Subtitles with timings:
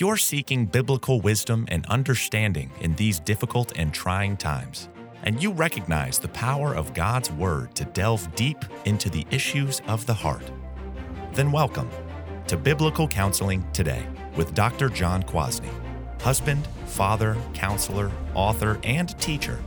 [0.00, 4.88] You're seeking biblical wisdom and understanding in these difficult and trying times,
[5.24, 10.06] and you recognize the power of God's Word to delve deep into the issues of
[10.06, 10.50] the heart,
[11.34, 11.90] then welcome
[12.46, 14.88] to Biblical Counseling Today with Dr.
[14.88, 15.68] John Kwasny,
[16.22, 19.58] husband, father, counselor, author, and teacher.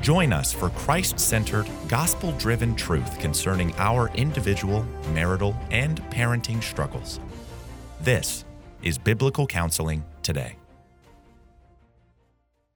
[0.00, 7.20] Join us for Christ centered, gospel driven truth concerning our individual, marital, and parenting struggles.
[8.00, 8.46] This
[8.84, 10.56] is Biblical Counseling Today.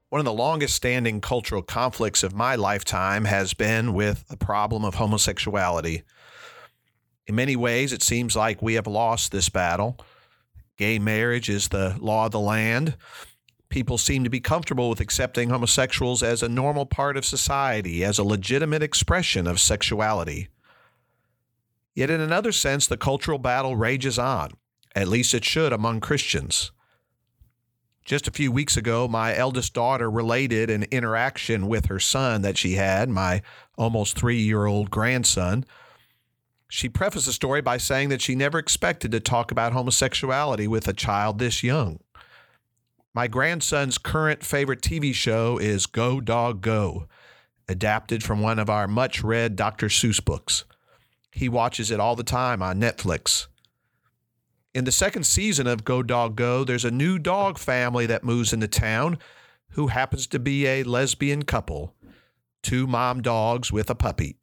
[0.08, 4.86] One of the longest standing cultural conflicts of my lifetime has been with the problem
[4.86, 6.04] of homosexuality.
[7.26, 9.98] In many ways, it seems like we have lost this battle.
[10.78, 12.96] Gay marriage is the law of the land.
[13.68, 18.18] People seem to be comfortable with accepting homosexuals as a normal part of society, as
[18.18, 20.48] a legitimate expression of sexuality.
[21.94, 24.52] Yet, in another sense, the cultural battle rages on.
[24.98, 26.72] At least it should among Christians.
[28.04, 32.58] Just a few weeks ago, my eldest daughter related an interaction with her son that
[32.58, 33.42] she had, my
[33.76, 35.64] almost three year old grandson.
[36.68, 40.88] She prefaced the story by saying that she never expected to talk about homosexuality with
[40.88, 42.00] a child this young.
[43.14, 47.06] My grandson's current favorite TV show is Go Dog Go,
[47.68, 49.86] adapted from one of our much read Dr.
[49.86, 50.64] Seuss books.
[51.30, 53.46] He watches it all the time on Netflix.
[54.74, 58.52] In the second season of Go Dog Go, there's a new dog family that moves
[58.52, 59.18] into town
[59.70, 61.94] who happens to be a lesbian couple,
[62.62, 64.36] two mom dogs with a puppy.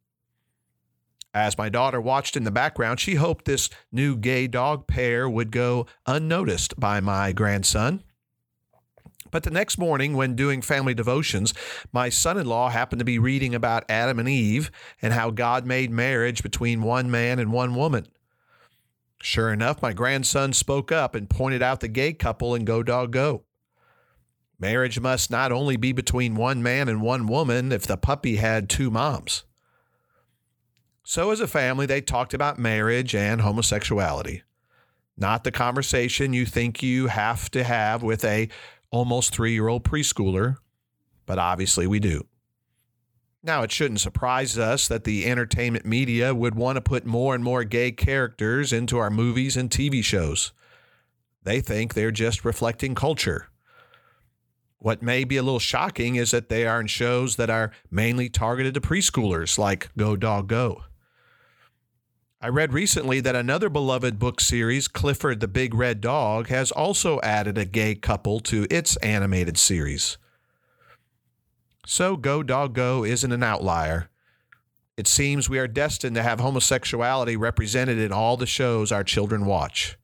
[1.32, 5.52] As my daughter watched in the background, she hoped this new gay dog pair would
[5.52, 8.02] go unnoticed by my grandson.
[9.30, 11.52] But the next morning, when doing family devotions,
[11.92, 14.70] my son in law happened to be reading about Adam and Eve
[15.02, 18.06] and how God made marriage between one man and one woman.
[19.20, 23.12] Sure enough, my grandson spoke up and pointed out the gay couple in Go Dog
[23.12, 23.44] Go.
[24.58, 28.68] Marriage must not only be between one man and one woman if the puppy had
[28.68, 29.44] two moms.
[31.04, 34.42] So, as a family, they talked about marriage and homosexuality.
[35.16, 38.48] Not the conversation you think you have to have with a
[38.90, 40.56] almost three year old preschooler,
[41.24, 42.26] but obviously we do.
[43.46, 47.44] Now, it shouldn't surprise us that the entertainment media would want to put more and
[47.44, 50.52] more gay characters into our movies and TV shows.
[51.44, 53.46] They think they're just reflecting culture.
[54.78, 58.28] What may be a little shocking is that they are in shows that are mainly
[58.28, 60.82] targeted to preschoolers, like Go Dog Go.
[62.40, 67.20] I read recently that another beloved book series, Clifford the Big Red Dog, has also
[67.20, 70.18] added a gay couple to its animated series.
[71.88, 74.10] So Go Dog Go isn't an outlier.
[74.96, 79.46] It seems we are destined to have homosexuality represented in all the shows our children
[79.46, 79.96] watch.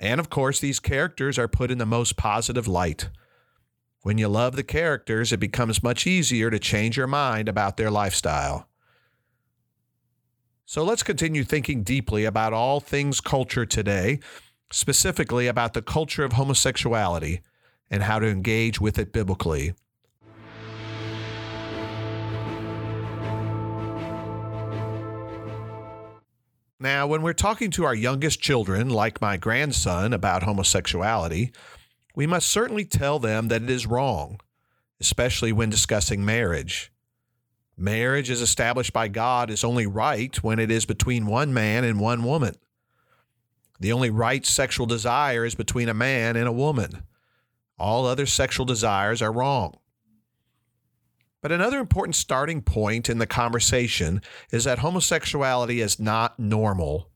[0.00, 3.08] And of course, these characters are put in the most positive light.
[4.02, 7.90] When you love the characters, it becomes much easier to change your mind about their
[7.90, 8.66] lifestyle.
[10.66, 14.18] So let's continue thinking deeply about all things culture today,
[14.72, 17.42] specifically about the culture of homosexuality
[17.88, 19.74] and how to engage with it biblically.
[26.80, 31.50] Now, when we're talking to our youngest children, like my grandson, about homosexuality,
[32.14, 34.40] we must certainly tell them that it is wrong,
[35.00, 36.92] especially when discussing marriage.
[37.76, 41.98] Marriage, as established by God, is only right when it is between one man and
[41.98, 42.54] one woman.
[43.80, 47.02] The only right sexual desire is between a man and a woman.
[47.76, 49.78] All other sexual desires are wrong.
[51.40, 57.10] But another important starting point in the conversation is that homosexuality is not normal.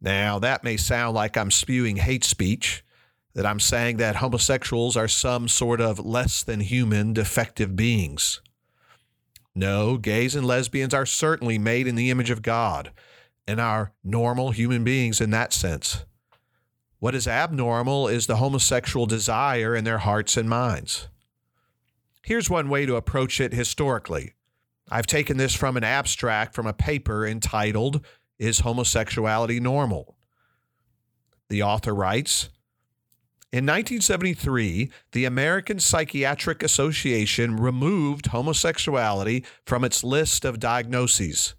[0.00, 2.84] Now, that may sound like I'm spewing hate speech,
[3.34, 8.40] that I'm saying that homosexuals are some sort of less than human, defective beings.
[9.54, 12.90] No, gays and lesbians are certainly made in the image of God
[13.46, 16.04] and are normal human beings in that sense.
[16.98, 21.08] What is abnormal is the homosexual desire in their hearts and minds.
[22.26, 24.32] Here's one way to approach it historically.
[24.90, 28.04] I've taken this from an abstract from a paper entitled,
[28.36, 30.16] Is Homosexuality Normal?
[31.48, 32.48] The author writes
[33.52, 41.54] In 1973, the American Psychiatric Association removed homosexuality from its list of diagnoses,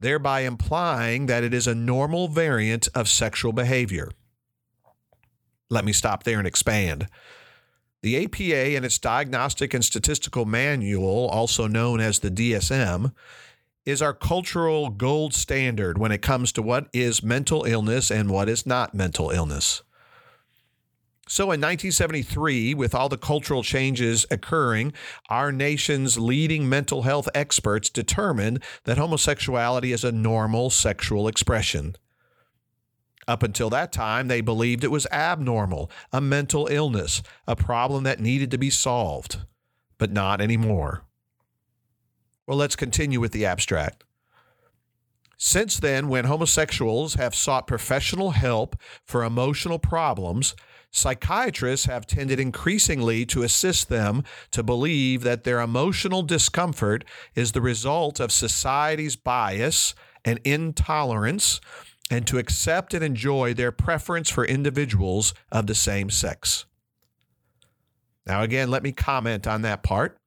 [0.00, 4.10] thereby implying that it is a normal variant of sexual behavior.
[5.68, 7.06] Let me stop there and expand.
[8.06, 13.12] The APA and its Diagnostic and Statistical Manual, also known as the DSM,
[13.84, 18.48] is our cultural gold standard when it comes to what is mental illness and what
[18.48, 19.82] is not mental illness.
[21.26, 24.92] So in 1973, with all the cultural changes occurring,
[25.28, 31.96] our nation's leading mental health experts determined that homosexuality is a normal sexual expression.
[33.28, 38.20] Up until that time, they believed it was abnormal, a mental illness, a problem that
[38.20, 39.38] needed to be solved,
[39.98, 41.02] but not anymore.
[42.46, 44.04] Well, let's continue with the abstract.
[45.36, 50.54] Since then, when homosexuals have sought professional help for emotional problems,
[50.90, 57.60] psychiatrists have tended increasingly to assist them to believe that their emotional discomfort is the
[57.60, 59.94] result of society's bias
[60.24, 61.60] and intolerance
[62.10, 66.66] and to accept and enjoy their preference for individuals of the same sex.
[68.26, 70.18] Now, again, let me comment on that part.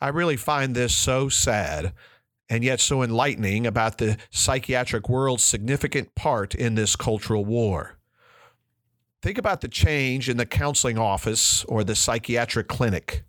[0.00, 1.92] I really find this so sad
[2.48, 7.98] and yet so enlightening about the psychiatric world's significant part in this cultural war.
[9.22, 13.22] Think about the change in the counseling office or the psychiatric clinic.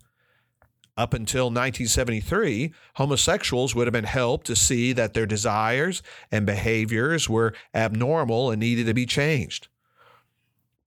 [0.96, 7.28] Up until 1973, homosexuals would have been helped to see that their desires and behaviors
[7.28, 9.66] were abnormal and needed to be changed.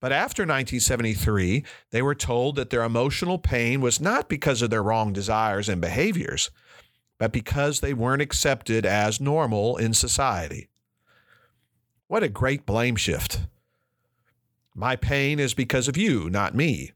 [0.00, 4.82] But after 1973, they were told that their emotional pain was not because of their
[4.82, 6.50] wrong desires and behaviors,
[7.18, 10.68] but because they weren't accepted as normal in society.
[12.06, 13.40] What a great blame shift.
[14.74, 16.92] My pain is because of you, not me.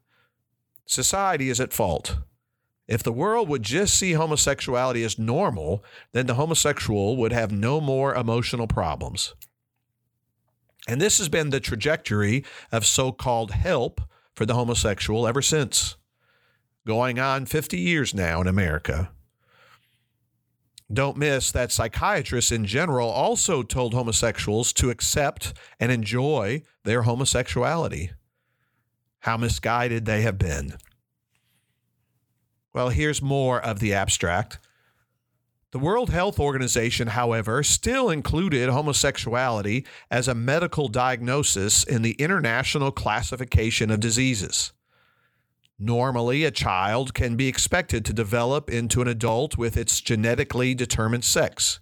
[0.87, 2.17] Society is at fault.
[2.89, 7.81] If the world would just see homosexuality as normal, then the homosexual would have no
[7.81, 9.35] more emotional problems.
[10.89, 14.01] And this has been the trajectory of so called help
[14.35, 15.97] for the homosexual ever since,
[16.87, 19.11] going on 50 years now in America.
[20.93, 28.11] Don't miss that psychiatrists in general also told homosexuals to accept and enjoy their homosexuality.
[29.21, 30.75] How misguided they have been.
[32.75, 34.59] Well, here's more of the abstract.
[35.73, 42.91] The World Health Organization, however, still included homosexuality as a medical diagnosis in the International
[42.91, 44.73] Classification of Diseases.
[45.79, 51.25] Normally, a child can be expected to develop into an adult with its genetically determined
[51.25, 51.81] sex.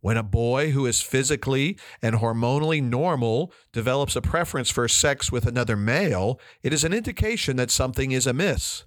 [0.00, 5.46] When a boy who is physically and hormonally normal develops a preference for sex with
[5.46, 8.84] another male, it is an indication that something is amiss.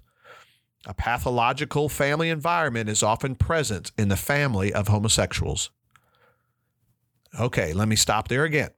[0.86, 5.70] A pathological family environment is often present in the family of homosexuals.
[7.38, 8.70] Okay, let me stop there again.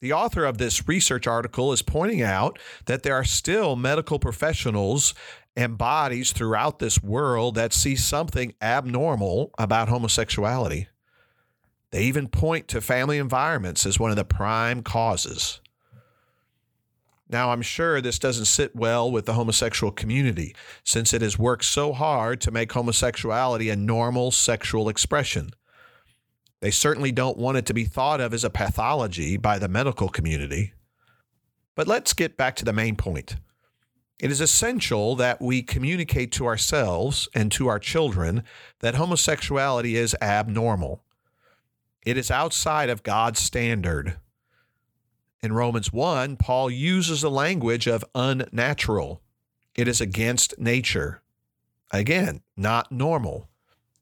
[0.00, 5.14] The author of this research article is pointing out that there are still medical professionals
[5.56, 10.88] and bodies throughout this world that see something abnormal about homosexuality.
[11.90, 15.60] They even point to family environments as one of the prime causes.
[17.34, 20.54] Now, I'm sure this doesn't sit well with the homosexual community
[20.84, 25.50] since it has worked so hard to make homosexuality a normal sexual expression.
[26.60, 30.08] They certainly don't want it to be thought of as a pathology by the medical
[30.08, 30.74] community.
[31.74, 33.34] But let's get back to the main point.
[34.20, 38.44] It is essential that we communicate to ourselves and to our children
[38.78, 41.02] that homosexuality is abnormal.
[42.06, 44.18] It is outside of God's standard.
[45.44, 49.20] In Romans 1, Paul uses the language of unnatural.
[49.74, 51.20] It is against nature.
[51.92, 53.50] Again, not normal.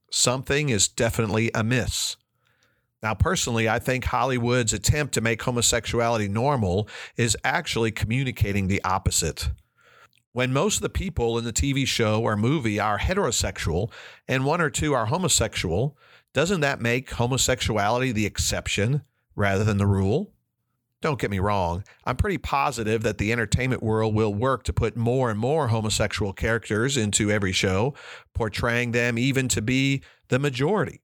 [0.09, 2.17] Something is definitely amiss.
[3.03, 9.51] Now, personally, I think Hollywood's attempt to make homosexuality normal is actually communicating the opposite.
[10.31, 13.91] When most of the people in the TV show or movie are heterosexual
[14.29, 15.99] and one or two are homosexual,
[16.33, 19.03] doesn't that make homosexuality the exception
[19.35, 20.32] rather than the rule?
[21.03, 24.97] Don't get me wrong, I'm pretty positive that the entertainment world will work to put
[24.97, 27.95] more and more homosexual characters into every show,
[28.35, 31.01] portraying them even to be the majority.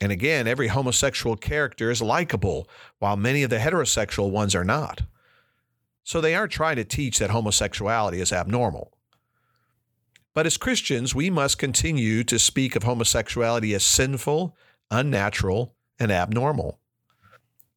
[0.00, 2.68] And again, every homosexual character is likable,
[2.98, 5.02] while many of the heterosexual ones are not.
[6.02, 8.98] So they aren't trying to teach that homosexuality is abnormal.
[10.34, 14.56] But as Christians, we must continue to speak of homosexuality as sinful,
[14.90, 16.80] unnatural, and abnormal.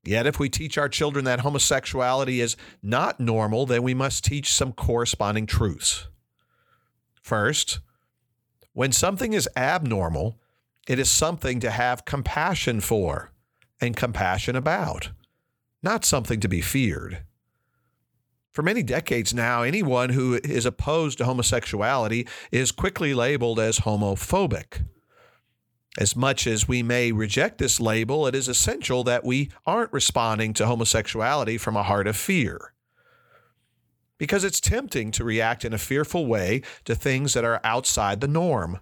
[0.07, 4.53] Yet, if we teach our children that homosexuality is not normal, then we must teach
[4.53, 6.07] some corresponding truths.
[7.21, 7.79] First,
[8.71, 10.39] when something is abnormal,
[10.87, 13.31] it is something to have compassion for
[13.81, 15.09] and compassion about,
[15.83, 17.23] not something to be feared.
[18.53, 24.85] For many decades now, anyone who is opposed to homosexuality is quickly labeled as homophobic.
[25.97, 30.53] As much as we may reject this label, it is essential that we aren't responding
[30.53, 32.73] to homosexuality from a heart of fear.
[34.17, 38.27] because it's tempting to react in a fearful way to things that are outside the
[38.27, 38.79] norm,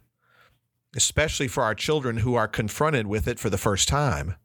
[0.95, 4.35] especially for our children who are confronted with it for the first time.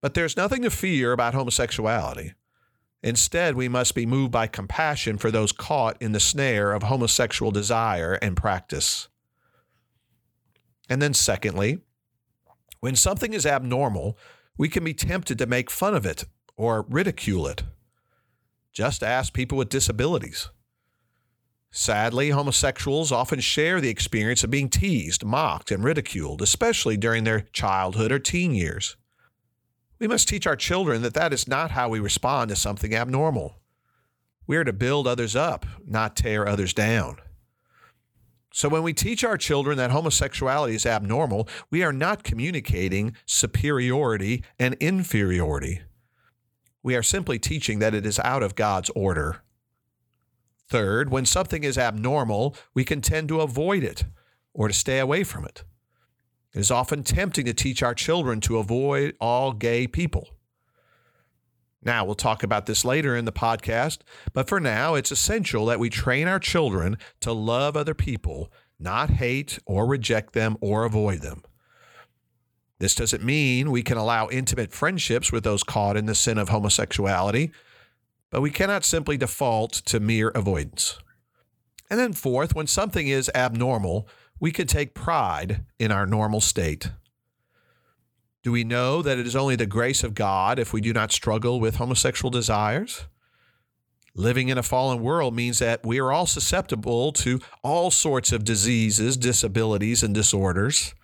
[0.00, 2.34] But there's nothing to fear about homosexuality.
[3.02, 7.50] Instead, we must be moved by compassion for those caught in the snare of homosexual
[7.50, 9.08] desire and practice.
[10.88, 11.80] And then, secondly,
[12.80, 14.18] when something is abnormal,
[14.58, 16.24] we can be tempted to make fun of it
[16.56, 17.62] or ridicule it.
[18.72, 20.50] Just ask people with disabilities.
[21.70, 27.40] Sadly, homosexuals often share the experience of being teased, mocked, and ridiculed, especially during their
[27.52, 28.96] childhood or teen years.
[29.98, 33.60] We must teach our children that that is not how we respond to something abnormal.
[34.46, 37.16] We are to build others up, not tear others down.
[38.56, 44.44] So, when we teach our children that homosexuality is abnormal, we are not communicating superiority
[44.60, 45.82] and inferiority.
[46.80, 49.42] We are simply teaching that it is out of God's order.
[50.68, 54.04] Third, when something is abnormal, we can tend to avoid it
[54.52, 55.64] or to stay away from it.
[56.54, 60.28] It is often tempting to teach our children to avoid all gay people.
[61.84, 63.98] Now, we'll talk about this later in the podcast,
[64.32, 68.50] but for now, it's essential that we train our children to love other people,
[68.80, 71.42] not hate or reject them or avoid them.
[72.78, 76.48] This doesn't mean we can allow intimate friendships with those caught in the sin of
[76.48, 77.52] homosexuality,
[78.30, 80.98] but we cannot simply default to mere avoidance.
[81.90, 84.08] And then, fourth, when something is abnormal,
[84.40, 86.90] we can take pride in our normal state.
[88.44, 91.10] Do we know that it is only the grace of God if we do not
[91.10, 93.06] struggle with homosexual desires?
[94.14, 98.44] Living in a fallen world means that we are all susceptible to all sorts of
[98.44, 100.94] diseases, disabilities, and disorders.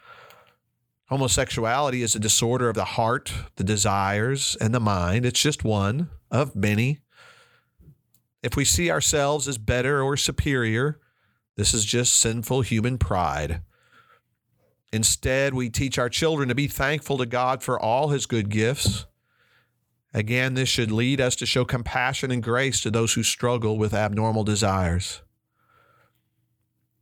[1.07, 5.25] Homosexuality is a disorder of the heart, the desires, and the mind.
[5.25, 6.99] It's just one of many.
[8.43, 11.01] If we see ourselves as better or superior,
[11.57, 13.63] this is just sinful human pride.
[14.93, 19.07] Instead, we teach our children to be thankful to God for all his good gifts.
[20.13, 23.95] Again, this should lead us to show compassion and grace to those who struggle with
[23.95, 25.23] abnormal desires.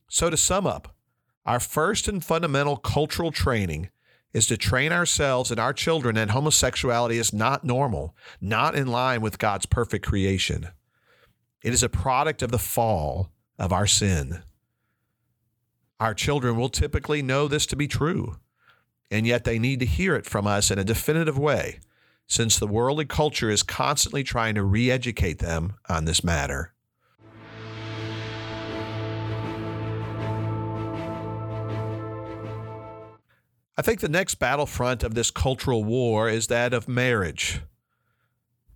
[0.08, 0.94] So, to sum up,
[1.46, 3.88] our first and fundamental cultural training
[4.34, 9.22] is to train ourselves and our children that homosexuality is not normal, not in line
[9.22, 10.68] with God's perfect creation.
[11.62, 14.42] It is a product of the fall of our sin.
[16.00, 18.36] Our children will typically know this to be true,
[19.10, 21.80] and yet they need to hear it from us in a definitive way,
[22.28, 26.72] since the worldly culture is constantly trying to re educate them on this matter.
[33.76, 37.60] I think the next battlefront of this cultural war is that of marriage.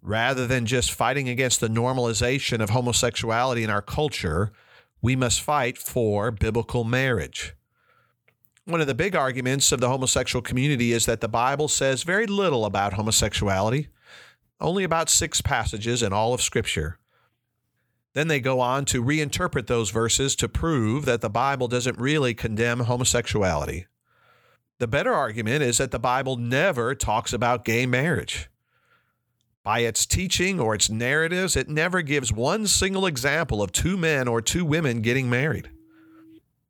[0.00, 4.52] Rather than just fighting against the normalization of homosexuality in our culture,
[5.02, 7.54] we must fight for biblical marriage.
[8.64, 12.26] One of the big arguments of the homosexual community is that the Bible says very
[12.26, 13.88] little about homosexuality,
[14.60, 16.98] only about six passages in all of Scripture.
[18.14, 22.34] Then they go on to reinterpret those verses to prove that the Bible doesn't really
[22.34, 23.86] condemn homosexuality.
[24.78, 28.48] The better argument is that the Bible never talks about gay marriage.
[29.64, 34.26] By its teaching or its narratives, it never gives one single example of two men
[34.26, 35.70] or two women getting married.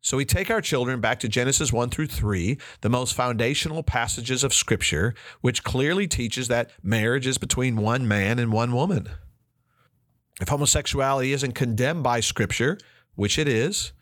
[0.02, 4.44] So we take our children back to Genesis 1 through 3, the most foundational passages
[4.44, 9.08] of Scripture, which clearly teaches that marriage is between one man and one woman.
[10.40, 12.78] If homosexuality isn't condemned by Scripture,
[13.14, 13.92] which it is,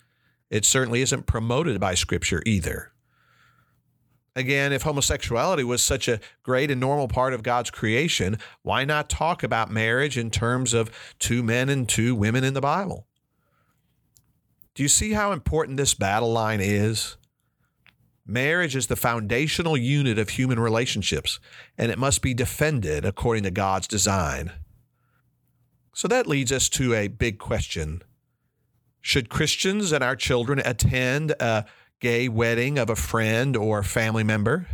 [0.49, 2.89] it certainly isn't promoted by Scripture either.
[4.37, 9.10] Again, if homosexuality was such a great and normal part of God's creation, why not
[9.10, 13.06] talk about marriage in terms of two men and two women in the Bible?
[14.75, 17.16] Do you see how important this battle line is?
[18.25, 21.40] Marriage is the foundational unit of human relationships,
[21.76, 24.52] and it must be defended according to God's design.
[25.92, 28.02] So that leads us to a big question
[29.00, 31.64] Should Christians and our children attend a
[32.00, 34.66] gay wedding of a friend or family member?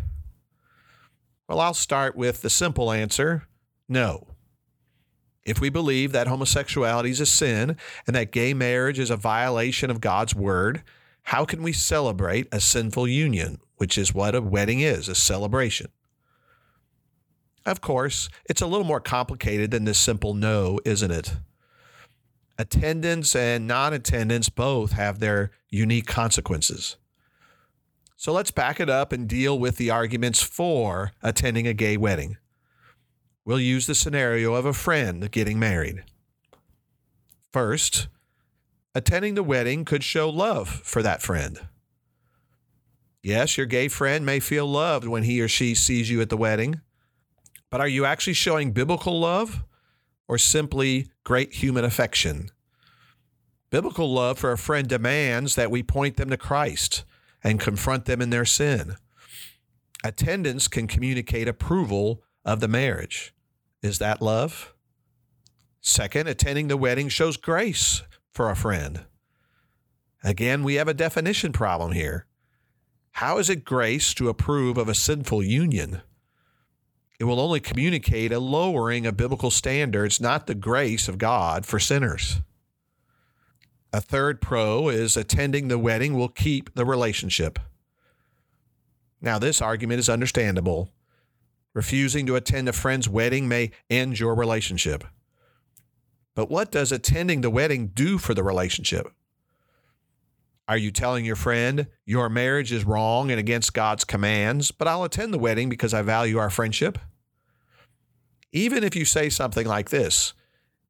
[1.48, 3.46] Well, I'll start with the simple answer
[3.88, 4.28] no.
[5.44, 9.90] If we believe that homosexuality is a sin and that gay marriage is a violation
[9.90, 10.82] of God's word,
[11.22, 15.88] how can we celebrate a sinful union, which is what a wedding is a celebration?
[17.64, 21.36] Of course, it's a little more complicated than this simple no, isn't it?
[22.58, 26.96] Attendance and non attendance both have their unique consequences.
[28.16, 32.38] So let's back it up and deal with the arguments for attending a gay wedding.
[33.44, 36.02] We'll use the scenario of a friend getting married.
[37.52, 38.08] First,
[38.94, 41.60] attending the wedding could show love for that friend.
[43.22, 46.36] Yes, your gay friend may feel loved when he or she sees you at the
[46.36, 46.80] wedding,
[47.70, 49.62] but are you actually showing biblical love
[50.26, 52.50] or simply great human affection?
[53.68, 57.04] Biblical love for a friend demands that we point them to Christ
[57.46, 58.96] and confront them in their sin.
[60.02, 63.32] Attendance can communicate approval of the marriage.
[63.84, 64.74] Is that love?
[65.80, 69.04] Second, attending the wedding shows grace for a friend.
[70.24, 72.26] Again, we have a definition problem here.
[73.12, 76.02] How is it grace to approve of a sinful union?
[77.20, 81.78] It will only communicate a lowering of biblical standards, not the grace of God for
[81.78, 82.40] sinners.
[83.96, 87.58] A third pro is attending the wedding will keep the relationship.
[89.22, 90.90] Now, this argument is understandable.
[91.72, 95.02] Refusing to attend a friend's wedding may end your relationship.
[96.34, 99.10] But what does attending the wedding do for the relationship?
[100.68, 105.04] Are you telling your friend your marriage is wrong and against God's commands, but I'll
[105.04, 106.98] attend the wedding because I value our friendship?
[108.52, 110.34] Even if you say something like this,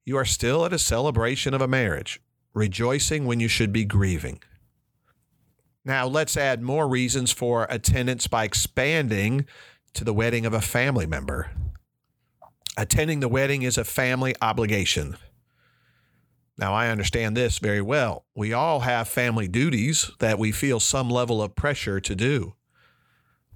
[0.04, 2.20] you are still at a celebration of a marriage,
[2.56, 4.42] rejoicing when you should be grieving.
[5.84, 9.46] Now, let's add more reasons for attendance by expanding
[9.92, 11.50] to the wedding of a family member.
[12.76, 15.16] Attending the wedding is a family obligation.
[16.58, 18.24] Now, I understand this very well.
[18.34, 22.54] We all have family duties that we feel some level of pressure to do.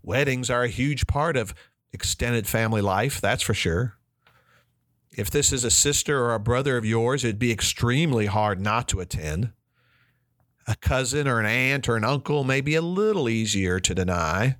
[0.02, 1.54] Weddings are a huge part of
[1.92, 3.96] extended family life, that's for sure.
[5.12, 8.86] If this is a sister or a brother of yours, it'd be extremely hard not
[8.88, 9.52] to attend.
[10.66, 14.56] A cousin or an aunt or an uncle may be a little easier to deny.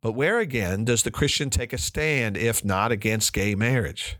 [0.00, 4.16] But where again does the Christian take a stand if not against gay marriage?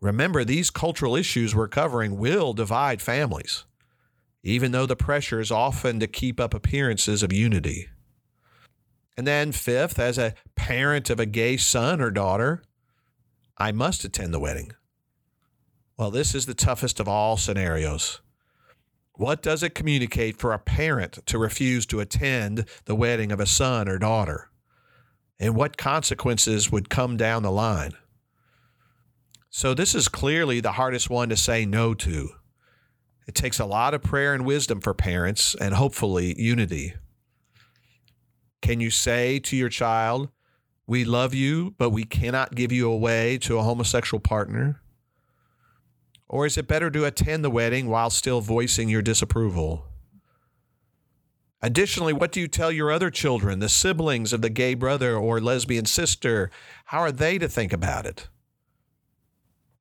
[0.00, 3.64] Remember, these cultural issues we're covering will divide families,
[4.42, 7.88] even though the pressure is often to keep up appearances of unity.
[9.18, 12.62] And then, fifth, as a parent of a gay son or daughter,
[13.58, 14.72] I must attend the wedding.
[15.96, 18.20] Well, this is the toughest of all scenarios.
[19.14, 23.46] What does it communicate for a parent to refuse to attend the wedding of a
[23.46, 24.48] son or daughter?
[25.40, 27.94] And what consequences would come down the line?
[29.50, 32.28] So, this is clearly the hardest one to say no to.
[33.26, 36.94] It takes a lot of prayer and wisdom for parents and hopefully unity.
[38.62, 40.28] Can you say to your child,
[40.88, 44.80] We love you, but we cannot give you away to a homosexual partner?
[46.26, 49.84] Or is it better to attend the wedding while still voicing your disapproval?
[51.60, 55.42] Additionally, what do you tell your other children, the siblings of the gay brother or
[55.42, 56.50] lesbian sister?
[56.86, 58.28] How are they to think about it?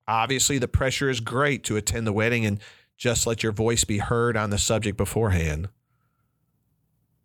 [0.10, 2.60] Obviously, the pressure is great to attend the wedding and
[2.98, 5.70] just let your voice be heard on the subject beforehand.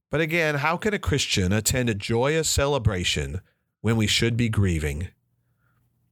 [0.09, 3.41] But again, how can a Christian attend a joyous celebration
[3.83, 5.09] when we should be grieving?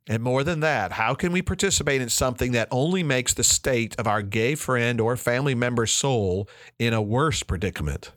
[0.06, 3.94] And more than that, how can we participate in something that only makes the state
[3.98, 8.12] of our gay friend or family member's soul in a worse predicament?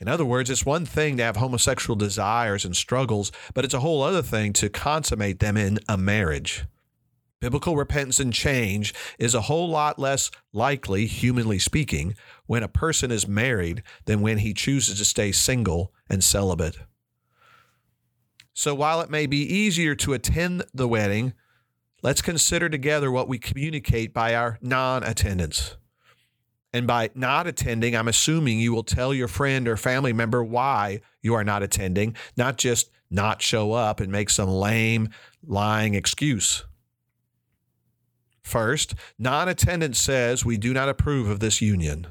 [0.00, 3.80] In other words, it's one thing to have homosexual desires and struggles, but it's a
[3.80, 6.64] whole other thing to consummate them in a marriage.
[7.40, 13.10] Biblical repentance and change is a whole lot less likely, humanly speaking, when a person
[13.10, 16.78] is married than when he chooses to stay single and celibate.
[18.54, 21.34] So while it may be easier to attend the wedding,
[22.02, 25.76] let's consider together what we communicate by our non attendance.
[26.72, 31.00] And by not attending, I'm assuming you will tell your friend or family member why
[31.20, 35.08] you are not attending, not just not show up and make some lame,
[35.44, 36.64] lying excuse.
[38.42, 42.06] First, non attendance says we do not approve of this union.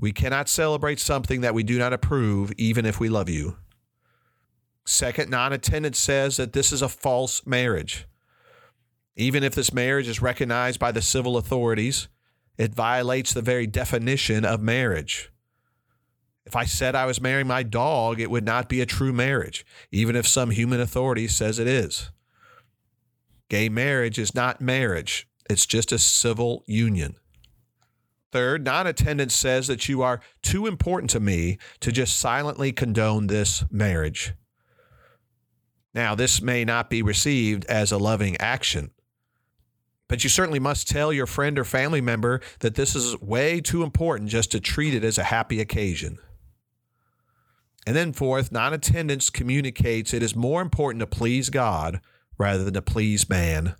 [0.00, 3.56] We cannot celebrate something that we do not approve, even if we love you.
[4.84, 8.06] Second, non attendance says that this is a false marriage.
[9.16, 12.08] Even if this marriage is recognized by the civil authorities,
[12.56, 15.30] it violates the very definition of marriage.
[16.44, 19.64] If I said I was marrying my dog, it would not be a true marriage,
[19.90, 22.10] even if some human authority says it is.
[23.48, 27.16] Gay marriage is not marriage, it's just a civil union.
[28.32, 33.26] Third, non attendance says that you are too important to me to just silently condone
[33.26, 34.32] this marriage.
[35.94, 38.90] Now, this may not be received as a loving action,
[40.08, 43.82] but you certainly must tell your friend or family member that this is way too
[43.82, 46.18] important just to treat it as a happy occasion.
[47.86, 52.00] And then, fourth, non attendance communicates it is more important to please God
[52.38, 53.74] rather than to please man.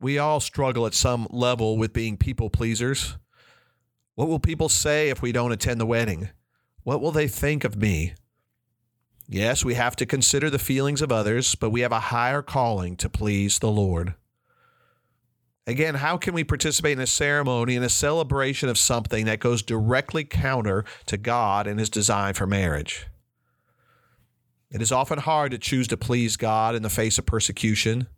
[0.00, 3.16] We all struggle at some level with being people pleasers.
[4.14, 6.30] What will people say if we don't attend the wedding?
[6.82, 8.14] What will they think of me?
[9.32, 12.96] Yes, we have to consider the feelings of others, but we have a higher calling
[12.96, 14.12] to please the Lord.
[15.66, 19.62] Again, how can we participate in a ceremony and a celebration of something that goes
[19.62, 23.06] directly counter to God and His design for marriage?
[24.70, 28.08] It is often hard to choose to please God in the face of persecution,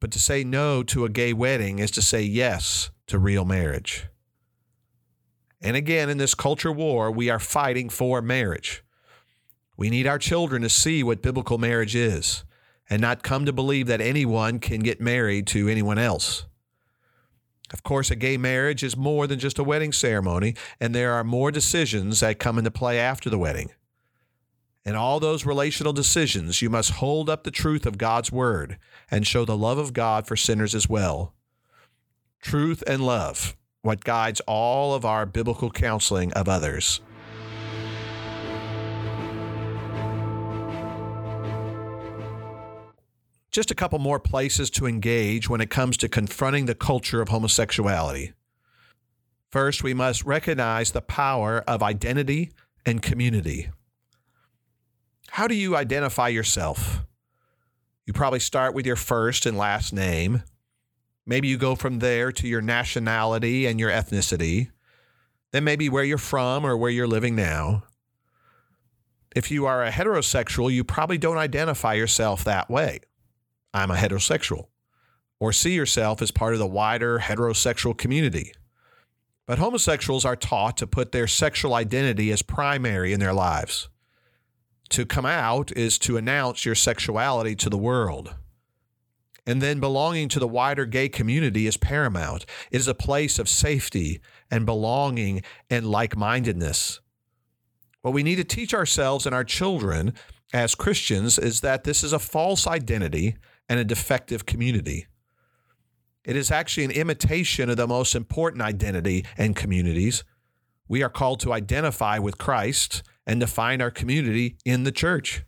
[0.00, 4.06] but to say no to a gay wedding is to say yes to real marriage.
[5.60, 8.82] And again, in this culture war, we are fighting for marriage.
[9.76, 12.44] We need our children to see what biblical marriage is
[12.88, 16.46] and not come to believe that anyone can get married to anyone else.
[17.72, 21.24] Of course, a gay marriage is more than just a wedding ceremony, and there are
[21.24, 23.70] more decisions that come into play after the wedding.
[24.84, 28.78] In all those relational decisions, you must hold up the truth of God's word
[29.10, 31.34] and show the love of God for sinners as well.
[32.40, 37.00] Truth and love, what guides all of our biblical counseling of others.
[43.56, 47.30] Just a couple more places to engage when it comes to confronting the culture of
[47.30, 48.34] homosexuality.
[49.50, 52.50] First, we must recognize the power of identity
[52.84, 53.70] and community.
[55.30, 57.06] How do you identify yourself?
[58.04, 60.42] You probably start with your first and last name.
[61.24, 64.70] Maybe you go from there to your nationality and your ethnicity.
[65.52, 67.84] Then maybe where you're from or where you're living now.
[69.34, 73.00] If you are a heterosexual, you probably don't identify yourself that way.
[73.76, 74.68] I'm a heterosexual,
[75.38, 78.52] or see yourself as part of the wider heterosexual community.
[79.46, 83.90] But homosexuals are taught to put their sexual identity as primary in their lives.
[84.90, 88.34] To come out is to announce your sexuality to the world.
[89.46, 92.46] And then belonging to the wider gay community is paramount.
[92.70, 97.00] It is a place of safety and belonging and like mindedness.
[98.00, 100.14] What we need to teach ourselves and our children
[100.52, 103.36] as Christians is that this is a false identity
[103.68, 105.06] and a defective community.
[106.24, 110.24] It is actually an imitation of the most important identity and communities.
[110.88, 115.44] We are called to identify with Christ and to find our community in the church.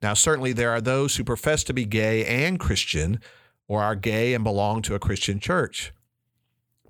[0.00, 3.20] Now, certainly there are those who profess to be gay and Christian
[3.66, 5.92] or are gay and belong to a Christian church.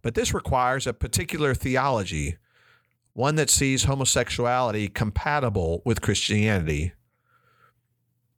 [0.02, 2.36] But this requires a particular theology,
[3.18, 6.92] one that sees homosexuality compatible with Christianity.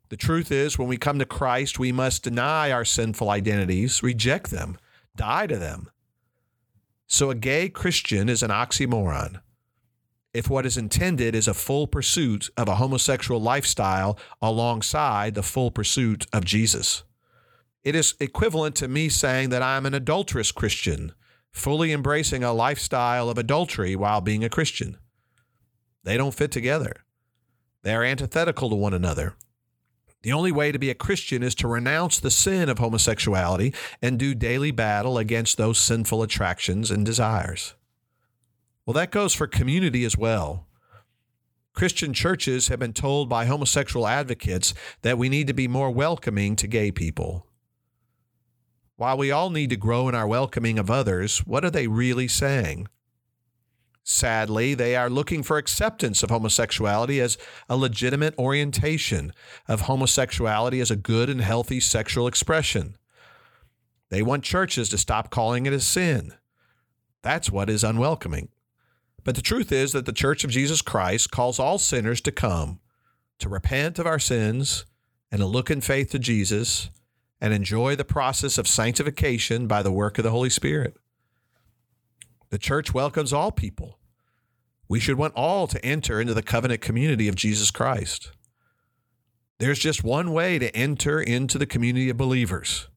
[0.08, 4.50] The truth is, when we come to Christ, we must deny our sinful identities, reject
[4.50, 4.78] them,
[5.14, 5.90] die to them.
[7.06, 9.42] So a gay Christian is an oxymoron.
[10.32, 15.70] If what is intended is a full pursuit of a homosexual lifestyle alongside the full
[15.70, 17.02] pursuit of Jesus,
[17.84, 21.12] it is equivalent to me saying that I'm an adulterous Christian,
[21.52, 24.96] fully embracing a lifestyle of adultery while being a Christian.
[26.04, 27.04] They don't fit together,
[27.82, 29.34] they are antithetical to one another.
[30.22, 34.18] The only way to be a Christian is to renounce the sin of homosexuality and
[34.18, 37.74] do daily battle against those sinful attractions and desires.
[38.84, 40.66] Well, that goes for community as well.
[41.72, 46.54] Christian churches have been told by homosexual advocates that we need to be more welcoming
[46.56, 47.46] to gay people.
[49.00, 52.28] While we all need to grow in our welcoming of others, what are they really
[52.28, 52.86] saying?
[54.04, 59.32] Sadly, they are looking for acceptance of homosexuality as a legitimate orientation,
[59.66, 62.98] of homosexuality as a good and healthy sexual expression.
[64.10, 66.34] They want churches to stop calling it a sin.
[67.22, 68.50] That's what is unwelcoming.
[69.24, 72.80] But the truth is that the Church of Jesus Christ calls all sinners to come,
[73.38, 74.84] to repent of our sins,
[75.32, 76.90] and to look in faith to Jesus,
[77.40, 80.96] and enjoy the process of sanctification by the work of the Holy Spirit.
[82.50, 83.98] The church welcomes all people.
[84.88, 88.32] We should want all to enter into the covenant community of Jesus Christ.
[89.58, 92.88] There's just one way to enter into the community of believers,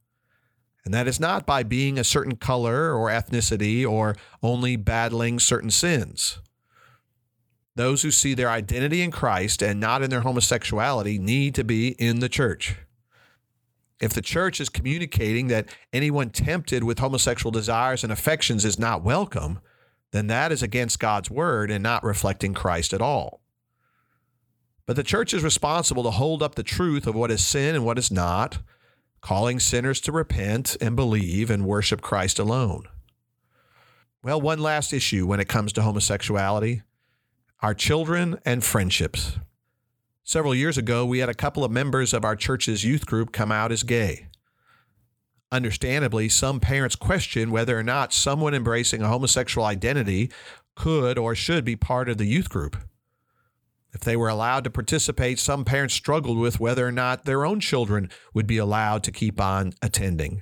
[0.83, 5.69] and that is not by being a certain color or ethnicity or only battling certain
[5.69, 6.39] sins.
[7.75, 11.89] Those who see their identity in Christ and not in their homosexuality need to be
[11.99, 12.75] in the church.
[14.01, 19.03] If the church is communicating that anyone tempted with homosexual desires and affections is not
[19.03, 19.59] welcome,
[20.11, 23.41] then that is against God's word and not reflecting Christ at all.
[24.85, 27.85] But the church is responsible to hold up the truth of what is sin and
[27.85, 28.59] what is not,
[29.21, 32.83] calling sinners to repent and believe and worship Christ alone.
[34.21, 36.83] Well, one last issue when it comes to homosexuality
[37.61, 39.37] our children and friendships.
[40.23, 43.51] Several years ago, we had a couple of members of our church's youth group come
[43.51, 44.27] out as gay.
[45.51, 50.31] Understandably, some parents question whether or not someone embracing a homosexual identity
[50.75, 52.77] could or should be part of the youth group.
[53.93, 57.59] If they were allowed to participate, some parents struggled with whether or not their own
[57.59, 60.41] children would be allowed to keep on attending.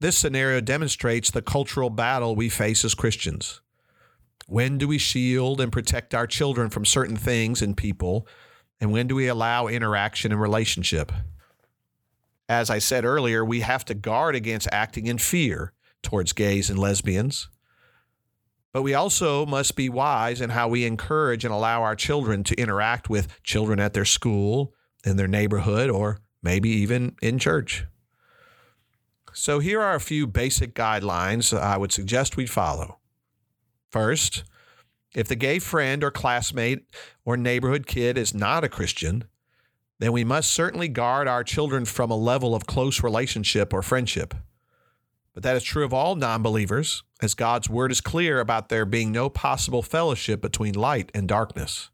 [0.00, 3.62] This scenario demonstrates the cultural battle we face as Christians.
[4.46, 8.26] When do we shield and protect our children from certain things and people?
[8.80, 11.10] And when do we allow interaction and relationship?
[12.48, 16.78] As I said earlier, we have to guard against acting in fear towards gays and
[16.78, 17.48] lesbians.
[18.72, 22.54] But we also must be wise in how we encourage and allow our children to
[22.54, 27.86] interact with children at their school, in their neighborhood, or maybe even in church.
[29.32, 32.98] So, here are a few basic guidelines I would suggest we follow.
[33.96, 34.44] First,
[35.14, 36.84] if the gay friend or classmate
[37.24, 39.24] or neighborhood kid is not a Christian,
[39.98, 44.34] then we must certainly guard our children from a level of close relationship or friendship.
[45.32, 48.84] But that is true of all non believers, as God's word is clear about there
[48.84, 51.88] being no possible fellowship between light and darkness.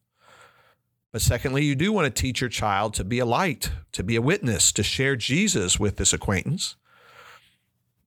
[1.12, 4.16] But secondly, you do want to teach your child to be a light, to be
[4.16, 6.74] a witness, to share Jesus with this acquaintance.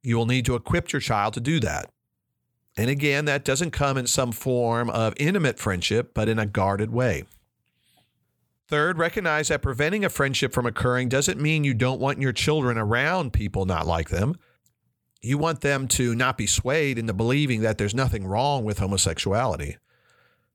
[0.04, 1.90] You will need to equip your child to do that.
[2.78, 6.92] And again, that doesn't come in some form of intimate friendship, but in a guarded
[6.92, 7.24] way.
[8.68, 12.78] Third, recognize that preventing a friendship from occurring doesn't mean you don't want your children
[12.78, 14.36] around people not like them.
[15.22, 19.78] You want them to not be swayed into believing that there's nothing wrong with homosexuality.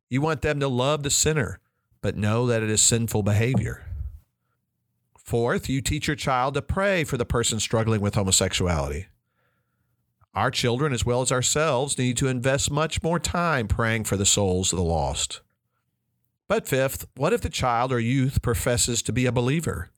[0.09, 1.61] You want them to love the sinner,
[2.03, 3.85] but know that it is sinful behavior.
[5.17, 9.07] Fourth, you teach your child to pray for the person struggling with homosexuality.
[10.35, 14.27] Our children, as well as ourselves, need to invest much more time praying for the
[14.27, 15.41] souls of the lost.
[16.47, 19.91] But fifth, what if the child or youth professes to be a believer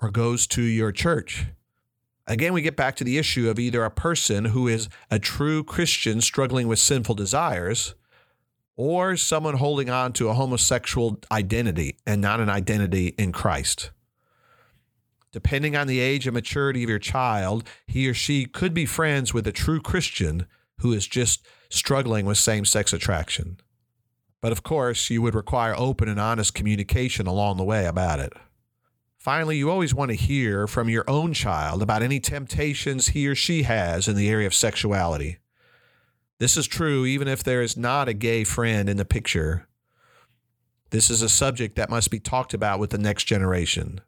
[0.00, 1.46] or goes to your church?
[2.26, 5.62] Again, we get back to the issue of either a person who is a true
[5.62, 7.94] Christian struggling with sinful desires
[8.76, 13.90] or someone holding on to a homosexual identity and not an identity in Christ.
[15.34, 19.34] Depending on the age and maturity of your child, he or she could be friends
[19.34, 20.46] with a true Christian
[20.78, 23.56] who is just struggling with same sex attraction.
[24.40, 28.32] But of course, you would require open and honest communication along the way about it.
[29.18, 33.34] Finally, you always want to hear from your own child about any temptations he or
[33.34, 35.38] she has in the area of sexuality.
[36.38, 39.66] This is true even if there is not a gay friend in the picture.
[40.90, 44.00] This is a subject that must be talked about with the next generation.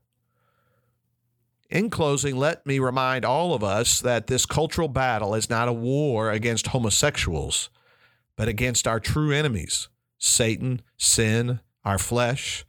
[1.68, 5.72] In closing, let me remind all of us that this cultural battle is not a
[5.72, 7.70] war against homosexuals,
[8.36, 12.64] but against our true enemies Satan, sin, our flesh,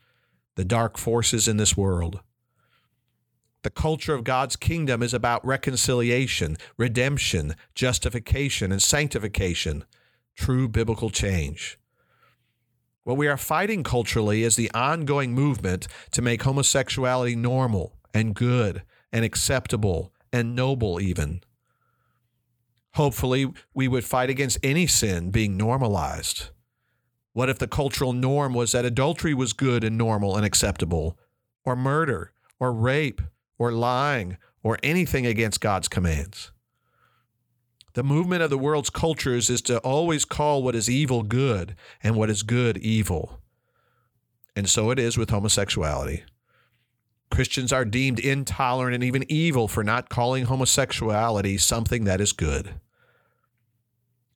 [0.55, 2.19] the dark forces in this world.
[3.61, 9.85] The culture of God's kingdom is about reconciliation, redemption, justification, and sanctification,
[10.35, 11.77] true biblical change.
[13.03, 18.83] What we are fighting culturally is the ongoing movement to make homosexuality normal and good
[19.11, 21.41] and acceptable and noble, even.
[22.95, 26.49] Hopefully, we would fight against any sin being normalized.
[27.33, 31.17] What if the cultural norm was that adultery was good and normal and acceptable,
[31.63, 33.21] or murder, or rape,
[33.59, 36.51] or lying, or anything against God's commands?
[37.93, 42.15] The movement of the world's cultures is to always call what is evil good and
[42.15, 43.41] what is good evil.
[44.55, 46.23] And so it is with homosexuality.
[47.29, 52.75] Christians are deemed intolerant and even evil for not calling homosexuality something that is good.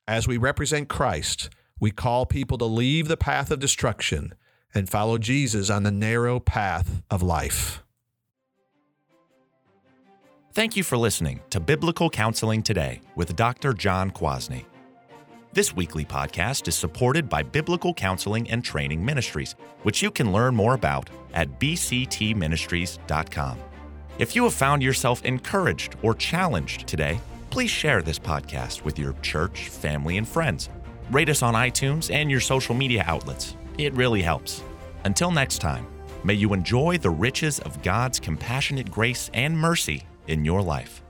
[0.07, 1.49] As we represent Christ,
[1.79, 4.33] we call people to leave the path of destruction
[4.73, 7.83] and follow Jesus on the narrow path of life.
[10.53, 13.73] Thank you for listening to Biblical Counseling Today with Dr.
[13.73, 14.65] John Kwasny.
[15.53, 20.55] This weekly podcast is supported by Biblical Counseling and Training Ministries, which you can learn
[20.55, 23.57] more about at bctministries.com.
[24.17, 29.13] If you have found yourself encouraged or challenged today, please share this podcast with your
[29.21, 30.69] church, family, and friends
[31.11, 33.57] Rate us on iTunes and your social media outlets.
[33.77, 34.63] It really helps.
[35.03, 35.85] Until next time,
[36.23, 41.00] may you enjoy the riches of God's compassionate grace and mercy in your life.